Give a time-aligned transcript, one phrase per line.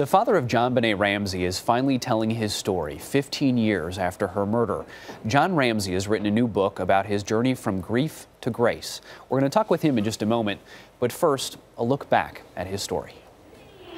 [0.00, 4.86] The father of JonBenét Ramsey is finally telling his story 15 years after her murder.
[5.26, 9.02] John Ramsey has written a new book about his journey from grief to grace.
[9.28, 10.62] We're going to talk with him in just a moment,
[11.00, 13.12] but first, a look back at his story.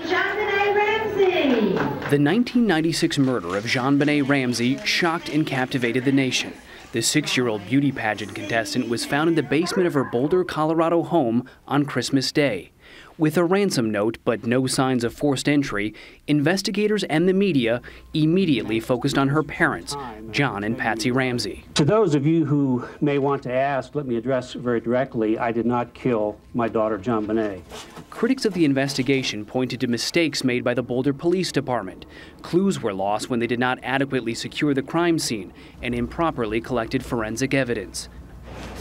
[0.02, 1.70] JonBenét Ramsey!
[1.70, 6.52] The 1996 murder of JonBenét Ramsey shocked and captivated the nation.
[6.90, 10.42] The six year old beauty pageant contestant was found in the basement of her Boulder,
[10.42, 12.71] Colorado home on Christmas Day.
[13.18, 15.94] With a ransom note but no signs of forced entry,
[16.26, 17.80] investigators and the media
[18.14, 19.94] immediately focused on her parents,
[20.30, 21.64] John and Patsy Ramsey.
[21.74, 25.52] To those of you who may want to ask, let me address very directly I
[25.52, 27.62] did not kill my daughter, JonBenét.
[28.10, 32.06] Critics of the investigation pointed to mistakes made by the Boulder Police Department.
[32.42, 37.04] Clues were lost when they did not adequately secure the crime scene and improperly collected
[37.04, 38.08] forensic evidence.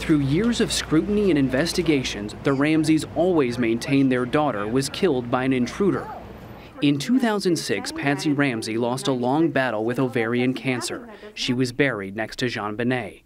[0.02, 5.44] Through years of scrutiny and investigations, the Ramseys always maintained their daughter was killed by
[5.44, 6.08] an intruder.
[6.80, 11.08] In 2006, Patsy Ramsey lost a long battle with ovarian cancer.
[11.34, 13.22] She was buried next to JonBenét.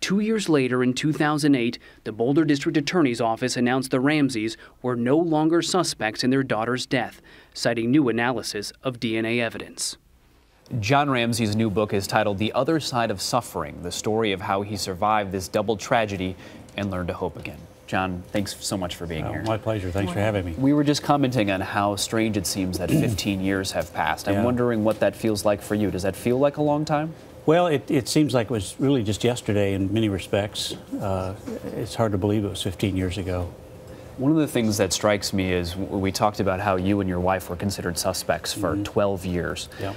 [0.00, 5.16] Two years later, in 2008, the Boulder District Attorney's Office announced the Ramseys were no
[5.16, 7.22] longer suspects in their daughter's death,
[7.54, 9.96] citing new analysis of DNA evidence.
[10.80, 14.62] John Ramsey's new book is titled The Other Side of Suffering, the story of how
[14.62, 16.34] he survived this double tragedy
[16.76, 17.58] and learned to hope again.
[17.86, 19.42] John, thanks so much for being oh, here.
[19.44, 19.92] My pleasure.
[19.92, 20.54] Thanks for having me.
[20.58, 24.26] We were just commenting on how strange it seems that 15 years have passed.
[24.26, 24.44] I'm yeah.
[24.44, 25.92] wondering what that feels like for you.
[25.92, 27.14] Does that feel like a long time?
[27.46, 30.74] Well, it, it seems like it was really just yesterday in many respects.
[31.00, 31.36] Uh,
[31.76, 33.54] it's hard to believe it was 15 years ago.
[34.16, 37.20] One of the things that strikes me is we talked about how you and your
[37.20, 38.84] wife were considered suspects for mm -hmm.
[38.84, 39.68] 12 years.
[39.80, 39.92] Yeah.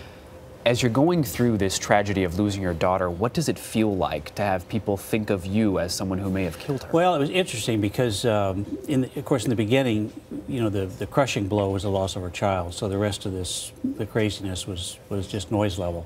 [0.70, 4.36] As you're going through this tragedy of losing your daughter, what does it feel like
[4.36, 6.92] to have people think of you as someone who may have killed her?
[6.92, 10.14] Well, it was interesting because, um, the, of course, in the beginning,
[10.48, 12.76] you know, the, the crushing blow was the loss of our child.
[12.76, 16.06] So the rest of this, the craziness was, was just noise level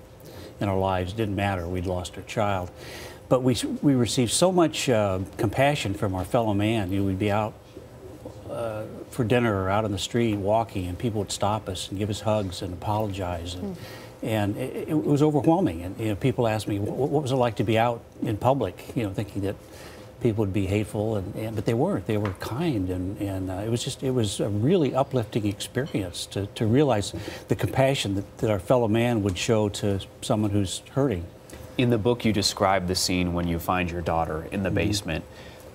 [0.62, 1.12] in our lives.
[1.12, 1.68] It didn't matter.
[1.68, 2.72] We'd lost our child.
[3.28, 6.90] But we, we received so much uh, compassion from our fellow man.
[6.90, 7.54] You know, we'd be out
[8.54, 12.00] uh, for dinner or out on the street walking, and people would stop us and
[12.00, 13.56] give us hugs and apologize.
[13.56, 13.80] And, mm
[14.24, 15.82] and it, it, was overwhelming.
[15.82, 18.38] And you know, people asked me, what, what, was it like to be out in
[18.38, 18.82] public?
[18.96, 19.56] You know, thinking that
[20.22, 22.08] people would be hateful, and, and but they weren't.
[22.08, 26.26] They were kind, and and uh, it was just it was a really uplifting experience
[26.28, 27.14] to to realize
[27.50, 31.26] the compassion that, that our fellow man would show to someone who's hurting.
[31.78, 34.76] In the book, you describe the scene when you find your daughter in the mm
[34.76, 34.88] -hmm.
[34.88, 35.24] basement.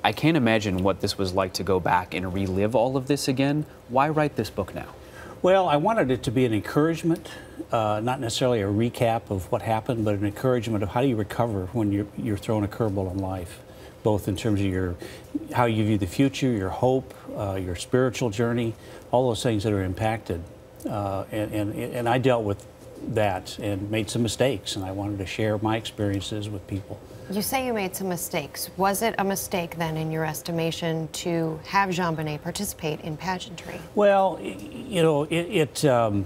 [0.09, 3.29] I can't imagine what this was like to go back and relive all of this
[3.29, 3.67] again.
[3.91, 4.95] Why write this book now?
[5.43, 7.29] Well, I wanted it to be an encouragement,
[7.71, 11.15] uh, not necessarily a recap of what happened, but an encouragement of how do you
[11.15, 13.61] recover when you're, you're thrown a curveball in life,
[14.03, 14.97] both in terms of your
[15.53, 18.75] how you view the future, your hope, uh, your spiritual journey,
[19.11, 20.43] all those things that are impacted.
[20.89, 22.65] Uh, and, and, and I dealt with
[23.09, 26.99] that and made some mistakes, and I wanted to share my experiences with people.
[27.31, 28.71] You say you made some mistakes.
[28.79, 33.81] Was it a mistake then, in your estimation, to have JonBenét participate in pageantry?
[33.95, 36.25] Well, you know, it, it um,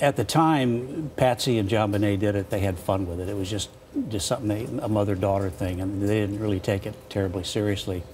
[0.00, 2.50] at the time, Patsy and JonBenét did it.
[2.50, 3.28] They had fun with it.
[3.28, 3.70] It was just
[4.08, 8.04] just something they, a mother-daughter thing, and they didn't really take it terribly seriously.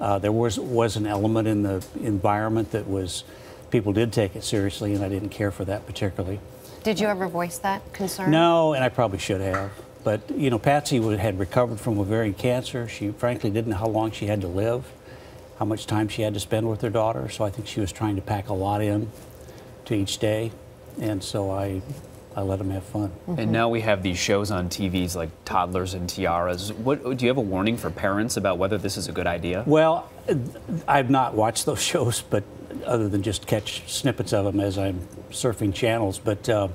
[0.00, 3.24] Uh, there was was an element in the environment that was
[3.70, 6.38] people did take it seriously, and I didn't care for that particularly.
[6.86, 8.30] Did you ever voice that concern?
[8.30, 9.72] No, and I probably should have.
[10.04, 12.86] But, you know, Patsy had recovered from ovarian cancer.
[12.86, 14.84] She frankly didn't know how long she had to live,
[15.58, 17.28] how much time she had to spend with her daughter.
[17.28, 19.10] So I think she was trying to pack a lot in
[19.86, 20.52] to each day.
[21.00, 21.82] And so I,
[22.36, 23.10] I let them have fun.
[23.10, 23.42] Mm -hmm.
[23.42, 26.72] And now we have these shows on TVs like Toddlers and Tiaras.
[26.84, 29.64] What, do you have a warning for parents about whether this is a good idea?
[29.66, 30.04] Well,
[30.86, 32.44] I've not watched those shows, but
[32.84, 35.00] other than just catch snippets of them as I'm
[35.30, 36.18] surfing channels.
[36.18, 36.68] But uh,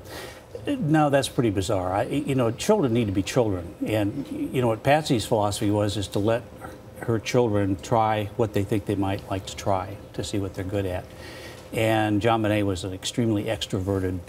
[0.66, 1.92] no, that's pretty bizarre.
[1.92, 5.96] I, you know, children need to be children, and you know what Patsy's philosophy was
[5.96, 6.42] is to let
[7.00, 10.64] her children try what they think they might like to try to see what they're
[10.64, 11.04] good at.
[11.72, 14.20] And JonBenét was an extremely extroverted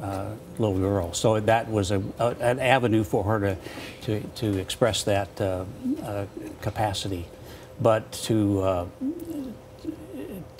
[0.00, 3.56] uh, little girl, so that was a, a, an avenue for her to
[4.02, 5.64] to, to express that uh,
[6.04, 6.26] uh
[6.60, 7.26] capacity.
[7.80, 8.86] But to uh,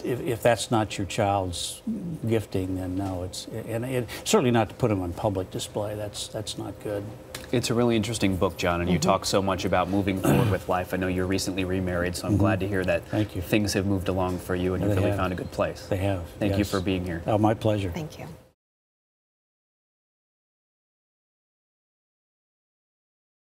[0.04, 1.82] if, if that's not your child's
[2.28, 5.94] gifting, then no, it's and it, certainly not to put them on public display.
[5.94, 7.04] That's that's not good.
[7.50, 9.12] It's a really interesting book, John, and you mm -hmm.
[9.12, 10.94] talk so much about moving forward with life.
[10.94, 12.42] I know you're recently remarried, so I'm mm -hmm.
[12.42, 13.42] glad to hear that Thank you.
[13.42, 15.22] things have moved along for you and you've really have.
[15.22, 15.80] found a good place.
[15.88, 16.20] They have.
[16.38, 16.58] Thank yes.
[16.58, 17.20] you for being here.
[17.26, 17.92] Oh, my pleasure.
[17.92, 18.47] Thank you.